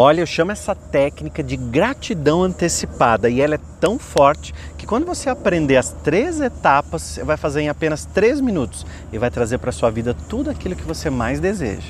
[0.00, 5.04] Olha, eu chamo essa técnica de gratidão antecipada e ela é tão forte que quando
[5.04, 9.58] você aprender as três etapas, você vai fazer em apenas três minutos e vai trazer
[9.58, 11.88] para sua vida tudo aquilo que você mais deseja.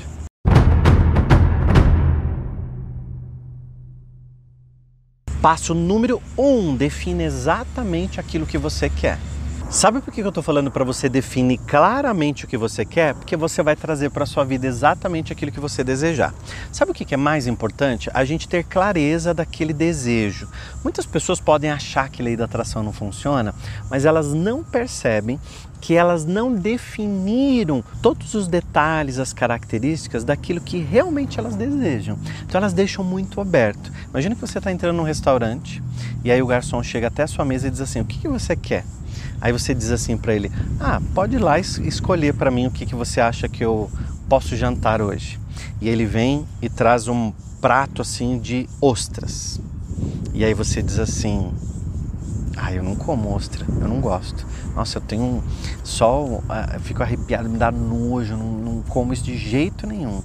[5.39, 9.19] Passo número um: define exatamente aquilo que você quer.
[9.69, 13.13] Sabe por que eu estou falando para você definir claramente o que você quer?
[13.13, 16.33] Porque você vai trazer para sua vida exatamente aquilo que você desejar.
[16.71, 18.09] Sabe o que é mais importante?
[18.11, 20.47] A gente ter clareza daquele desejo.
[20.83, 23.53] Muitas pessoas podem achar que a lei da atração não funciona,
[23.91, 25.39] mas elas não percebem
[25.79, 32.17] que elas não definiram todos os detalhes, as características daquilo que realmente elas desejam.
[32.41, 33.91] Então elas deixam muito aberto.
[34.09, 35.81] Imagina que você está entrando num restaurante
[36.23, 38.27] e aí o garçom chega até a sua mesa e diz assim: O que, que
[38.27, 38.83] você quer?
[39.41, 42.85] Aí você diz assim para ele: Ah, pode ir lá escolher para mim o que,
[42.85, 43.89] que você acha que eu
[44.27, 45.39] posso jantar hoje.
[45.81, 47.31] E ele vem e traz um
[47.61, 49.59] prato assim de ostras.
[50.33, 51.51] E aí você diz assim:
[52.57, 54.45] Ah, eu não como ostra, eu não gosto.
[54.75, 55.43] Nossa, eu tenho
[55.83, 56.41] só.
[56.73, 60.21] Eu fico arrepiado, me dá nojo, não, não como isso de jeito nenhum.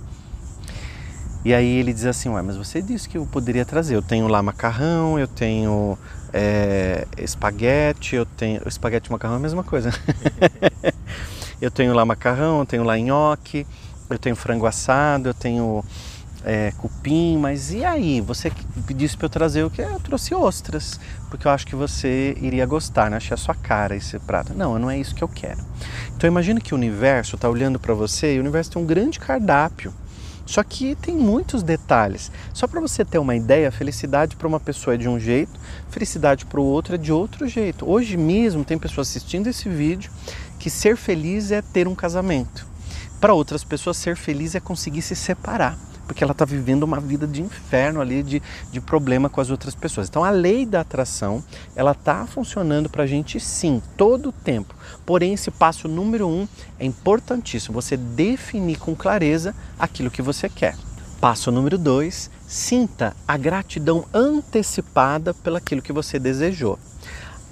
[1.45, 3.95] E aí ele diz assim, ué, mas você disse que eu poderia trazer.
[3.95, 5.99] Eu tenho lá macarrão, eu tenho
[6.33, 8.67] é, espaguete, eu tenho.
[8.67, 9.91] Espaguete e macarrão é a mesma coisa.
[11.61, 13.67] eu tenho lá macarrão, eu tenho lá nhoque,
[14.09, 15.85] eu tenho frango assado, eu tenho
[16.47, 18.23] é, cupim, mas e aí?
[18.23, 18.51] Você
[18.97, 19.83] disse para eu trazer o que?
[19.83, 23.19] Eu trouxe ostras, porque eu acho que você iria gostar, né?
[23.19, 24.55] Achei a sua cara esse prato.
[24.55, 25.61] Não, não é isso que eu quero.
[26.17, 29.21] Então imagina que o universo está olhando para você e o universo tem um grande
[29.21, 29.93] cardápio
[30.47, 32.31] só que tem muitos detalhes.
[32.53, 36.45] Só para você ter uma ideia, felicidade para uma pessoa é de um jeito, felicidade
[36.45, 37.89] para o outro é de outro jeito.
[37.89, 40.11] Hoje mesmo tem pessoas assistindo esse vídeo
[40.59, 42.67] que ser feliz é ter um casamento.
[43.21, 47.27] Para outras pessoas, ser feliz é conseguir se separar porque ela está vivendo uma vida
[47.27, 50.09] de inferno ali, de, de problema com as outras pessoas.
[50.09, 51.43] Então a lei da atração,
[51.75, 54.75] ela está funcionando para a gente sim, todo o tempo.
[55.05, 56.47] Porém, esse passo número um
[56.79, 60.77] é importantíssimo, você definir com clareza aquilo que você quer.
[61.21, 66.79] Passo número dois, sinta a gratidão antecipada pelaquilo que você desejou.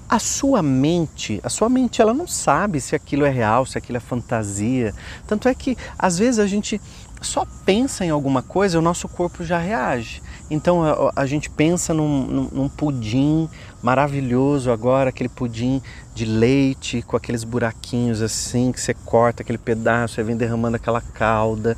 [0.08, 3.96] A sua mente, a sua mente, ela não sabe se aquilo é real, se aquilo
[3.96, 4.92] é fantasia.
[5.26, 6.78] Tanto é que às vezes a gente
[7.22, 10.22] só pensa em alguma coisa, o nosso corpo já reage.
[10.50, 13.48] Então a, a gente pensa num, num, num, pudim
[13.82, 15.80] maravilhoso agora, aquele pudim
[16.14, 21.00] de leite com aqueles buraquinhos assim que você corta aquele pedaço e vem derramando aquela
[21.00, 21.76] calda.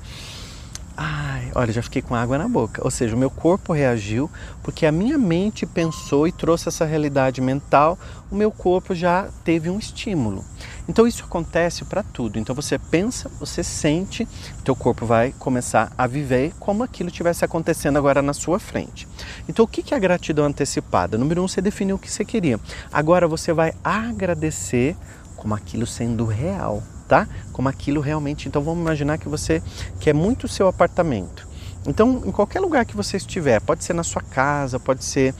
[0.96, 2.82] Ai, olha, já fiquei com água na boca.
[2.84, 4.30] Ou seja, o meu corpo reagiu
[4.62, 7.98] porque a minha mente pensou e trouxe essa realidade mental,
[8.30, 10.44] o meu corpo já teve um estímulo.
[10.88, 12.38] Então isso acontece para tudo.
[12.38, 14.28] Então você pensa, você sente,
[14.64, 19.08] teu corpo vai começar a viver como aquilo estivesse acontecendo agora na sua frente.
[19.48, 21.16] Então o que é a gratidão antecipada?
[21.16, 22.60] Número um, você definiu o que você queria.
[22.92, 24.96] Agora você vai agradecer
[25.36, 27.28] como aquilo sendo real tá?
[27.52, 28.48] Como aquilo realmente.
[28.48, 29.62] Então vamos imaginar que você
[30.00, 31.46] quer muito o seu apartamento.
[31.86, 35.34] Então, em qualquer lugar que você estiver, pode ser na sua casa, pode ser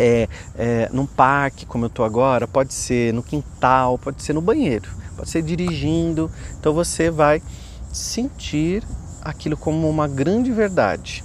[0.00, 4.40] é, é, num parque, como eu estou agora, pode ser no quintal, pode ser no
[4.40, 6.30] banheiro, pode ser dirigindo.
[6.58, 7.42] Então você vai
[7.92, 8.82] sentir
[9.20, 11.22] aquilo como uma grande verdade.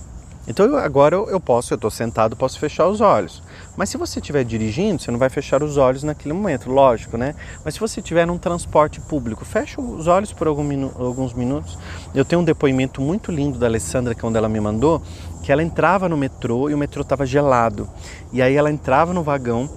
[0.48, 3.42] Então eu, agora eu, eu posso, eu estou sentado, posso fechar os olhos.
[3.76, 7.36] Mas se você estiver dirigindo, você não vai fechar os olhos naquele momento, lógico, né?
[7.64, 11.78] Mas se você estiver num transporte público, fecha os olhos por minu alguns minutos.
[12.14, 15.02] Eu tenho um depoimento muito lindo da Alessandra, que é onde ela me mandou,
[15.44, 17.90] que ela entrava no metrô e o metrô estava gelado.
[18.32, 19.70] E aí ela entrava no vagão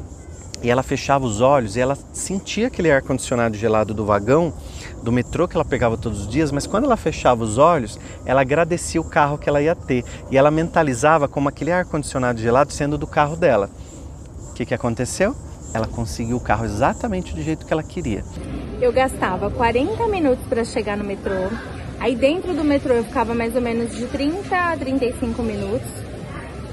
[0.63, 4.53] e ela fechava os olhos e ela sentia aquele ar condicionado gelado do vagão
[5.03, 8.41] do metrô que ela pegava todos os dias, mas quando ela fechava os olhos, ela
[8.41, 12.73] agradecia o carro que ela ia ter e ela mentalizava como aquele ar condicionado gelado
[12.73, 13.71] sendo do carro dela.
[14.51, 15.37] O que, que aconteceu?
[15.73, 18.25] Ela conseguiu o carro exatamente do jeito que ela queria.
[18.81, 21.49] Eu gastava 40 minutos para chegar no metrô.
[22.01, 25.89] Aí dentro do metrô eu ficava mais ou menos de 30 a 35 minutos.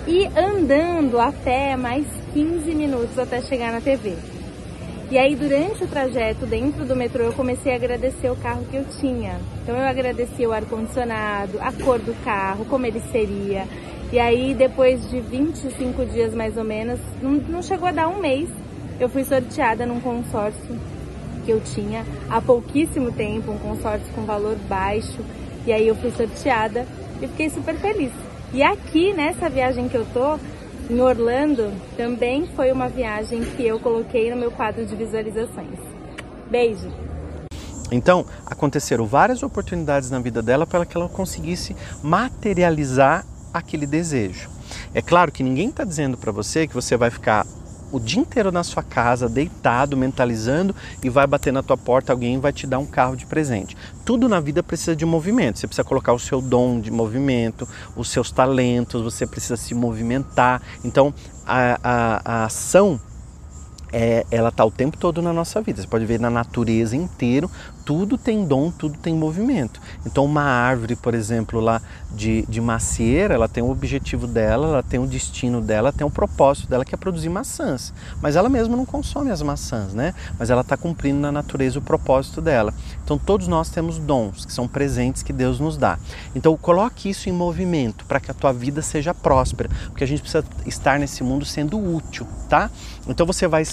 [0.08, 2.06] E andando a pé mais
[2.36, 4.14] 15 minutos até chegar na TV.
[5.10, 8.76] E aí, durante o trajeto dentro do metrô, eu comecei a agradecer o carro que
[8.76, 9.40] eu tinha.
[9.64, 13.66] Então, eu agradeci o ar-condicionado, a cor do carro, como ele seria.
[14.12, 18.20] E aí, depois de 25 dias mais ou menos, não, não chegou a dar um
[18.20, 18.50] mês,
[19.00, 20.78] eu fui sorteada num consórcio
[21.46, 25.24] que eu tinha há pouquíssimo tempo, um consórcio com valor baixo.
[25.66, 26.86] E aí, eu fui sorteada
[27.22, 28.12] e fiquei super feliz.
[28.54, 30.38] E aqui, nessa viagem que eu tô,
[30.90, 35.80] em Orlando também foi uma viagem que eu coloquei no meu quadro de visualizações.
[36.50, 36.90] Beijo!
[37.92, 44.50] Então, aconteceram várias oportunidades na vida dela para que ela conseguisse materializar aquele desejo.
[44.94, 47.46] É claro que ninguém está dizendo para você que você vai ficar
[47.92, 52.40] o dia inteiro na sua casa, deitado, mentalizando e vai bater na tua porta alguém
[52.40, 53.76] vai te dar um carro de presente.
[54.04, 55.60] Tudo na vida precisa de movimento.
[55.60, 60.62] Você precisa colocar o seu dom de movimento, os seus talentos, você precisa se movimentar.
[60.84, 61.14] Então,
[61.46, 63.00] a, a, a ação
[63.92, 65.82] é, ela está o tempo todo na nossa vida.
[65.82, 67.50] Você pode ver na natureza inteiro
[67.86, 69.80] tudo tem dom, tudo tem movimento.
[70.04, 71.80] Então, uma árvore, por exemplo, lá
[72.12, 76.10] de, de macieira, ela tem o objetivo dela, ela tem o destino dela, tem o
[76.10, 77.94] propósito dela que é produzir maçãs.
[78.22, 80.16] Mas ela mesma não consome as maçãs, né?
[80.40, 82.74] Mas ela está cumprindo na natureza o propósito dela.
[83.04, 86.00] Então, todos nós temos dons, que são presentes que Deus nos dá.
[86.34, 90.22] Então, coloque isso em movimento para que a tua vida seja próspera, porque a gente
[90.22, 92.72] precisa estar nesse mundo sendo útil, tá?
[93.08, 93.64] Então, você vai,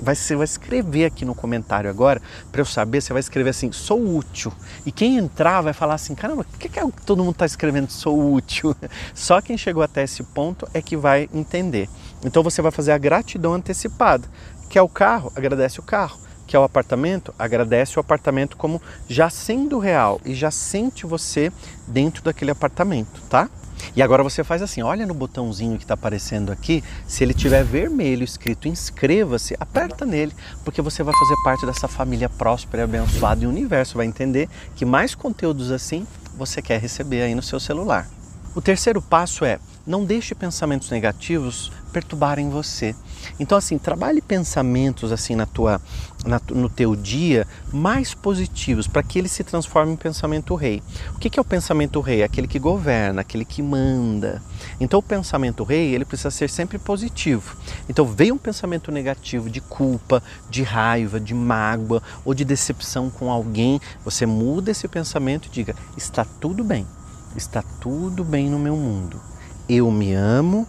[0.00, 2.22] vai, você vai escrever aqui no comentário agora,
[2.52, 4.52] para eu saber, você vai escrever assim, sou útil.
[4.84, 7.90] E quem entrar vai falar assim, caramba, por que, que é todo mundo está escrevendo
[7.90, 8.76] sou útil?
[9.14, 11.88] Só quem chegou até esse ponto é que vai entender.
[12.24, 14.28] Então você vai fazer a gratidão antecipada.
[14.68, 15.32] Quer o carro?
[15.34, 16.18] Agradece o carro.
[16.46, 17.34] Quer o apartamento?
[17.38, 21.52] Agradece o apartamento como já sendo real e já sente você
[21.88, 23.50] dentro daquele apartamento, tá?
[23.94, 27.64] E agora você faz assim, olha no botãozinho que está aparecendo aqui, se ele tiver
[27.64, 30.32] vermelho escrito inscreva-se, aperta nele,
[30.64, 34.48] porque você vai fazer parte dessa família próspera e abençoada e o universo vai entender
[34.74, 36.06] que mais conteúdos assim
[36.36, 38.08] você quer receber aí no seu celular.
[38.56, 42.94] O terceiro passo é não deixe pensamentos negativos perturbarem você.
[43.38, 45.78] Então assim, trabalhe pensamentos assim na tua,
[46.24, 50.82] na, no teu dia mais positivos para que ele se transforme em pensamento rei.
[51.14, 52.22] O que, que é o pensamento rei?
[52.22, 54.42] Aquele que governa, aquele que manda.
[54.80, 57.58] Então o pensamento rei ele precisa ser sempre positivo.
[57.90, 63.30] Então veio um pensamento negativo de culpa, de raiva, de mágoa ou de decepção com
[63.30, 66.86] alguém, você muda esse pensamento e diga está tudo bem,
[67.36, 69.20] está tudo bem no meu mundo.
[69.68, 70.66] Eu me amo,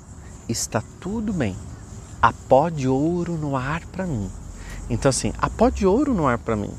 [0.48, 1.56] está tudo bem
[2.22, 4.30] a pó de ouro no ar para mim.
[4.90, 6.72] Então assim, a pó de ouro no ar para mim,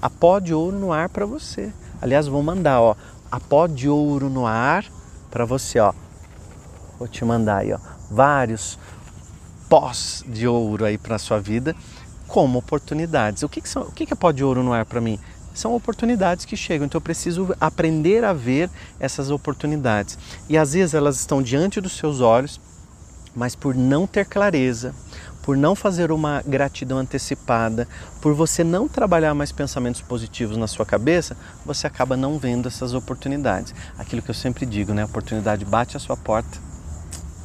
[0.00, 1.72] a pó de ouro no ar para você.
[2.00, 2.94] Aliás, vou mandar, ó,
[3.30, 4.84] a pó de ouro no ar
[5.30, 5.92] para você, ó.
[6.98, 7.78] Vou te mandar aí, ó,
[8.10, 8.78] vários
[9.68, 11.74] pós de ouro aí para sua vida
[12.26, 13.42] como oportunidades.
[13.42, 13.82] O que, que são?
[13.82, 15.18] O que, que é pó de ouro no ar para mim?
[15.56, 18.68] São oportunidades que chegam, então eu preciso aprender a ver
[19.00, 20.18] essas oportunidades.
[20.50, 22.60] E às vezes elas estão diante dos seus olhos,
[23.34, 24.94] mas por não ter clareza,
[25.42, 27.88] por não fazer uma gratidão antecipada,
[28.20, 32.92] por você não trabalhar mais pensamentos positivos na sua cabeça, você acaba não vendo essas
[32.92, 33.74] oportunidades.
[33.96, 35.04] Aquilo que eu sempre digo, né?
[35.04, 36.58] A oportunidade bate a sua porta,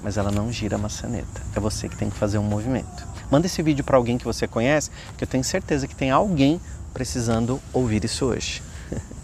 [0.04, 1.42] mas ela não gira a maçaneta.
[1.56, 3.08] É você que tem que fazer um movimento.
[3.32, 6.60] Manda esse vídeo para alguém que você conhece, que eu tenho certeza que tem alguém
[6.94, 8.62] precisando ouvir isso hoje.